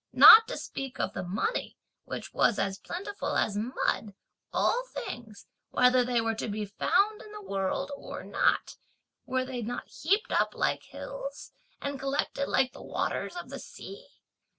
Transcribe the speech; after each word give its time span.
Not 0.13 0.47
to 0.47 0.57
speak 0.57 0.99
of 0.99 1.13
the 1.13 1.21
money, 1.21 1.77
which 2.05 2.33
was 2.33 2.57
as 2.57 2.79
plentiful 2.79 3.37
as 3.37 3.55
mud, 3.55 4.15
all 4.51 4.83
things, 4.95 5.45
whether 5.69 6.03
they 6.03 6.19
were 6.19 6.33
to 6.33 6.47
be 6.49 6.65
found 6.65 7.21
in 7.21 7.31
the 7.31 7.43
world 7.43 7.91
or 7.95 8.23
not, 8.23 8.77
were 9.27 9.45
they 9.45 9.61
not 9.61 9.87
heaped 9.89 10.31
up 10.31 10.55
like 10.55 10.81
hills, 10.85 11.51
and 11.79 11.99
collected 11.99 12.47
like 12.47 12.73
the 12.73 12.81
waters 12.81 13.35
of 13.35 13.51
the 13.51 13.59
sea? 13.59 14.07